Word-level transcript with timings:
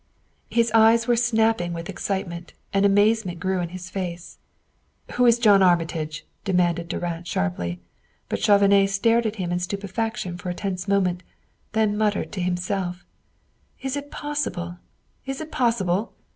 His 0.49 0.71
eyes 0.73 1.07
were 1.07 1.15
snapping 1.15 1.73
with 1.73 1.87
excitement, 1.87 2.53
and 2.73 2.87
amazement 2.87 3.39
grew 3.39 3.59
in 3.59 3.69
his 3.69 3.91
face. 3.91 4.39
"Who 5.11 5.27
is 5.27 5.37
John 5.37 5.61
Armitage?" 5.61 6.25
demanded 6.43 6.87
Durand 6.87 7.27
sharply; 7.27 7.79
but 8.27 8.41
Chauvenet 8.41 8.89
stared 8.89 9.27
at 9.27 9.35
him 9.35 9.51
in 9.51 9.59
stupefaction 9.59 10.39
for 10.39 10.49
a 10.49 10.55
tense 10.55 10.87
moment, 10.87 11.21
then 11.73 11.95
muttered 11.99 12.31
to 12.31 12.41
himself: 12.41 13.05
"Is 13.83 13.95
it 13.95 14.09
possible? 14.09 14.79
Is 15.27 15.39
it 15.39 15.51
possible?" 15.51 16.13